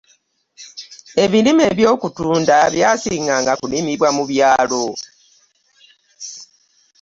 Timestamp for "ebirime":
1.23-1.63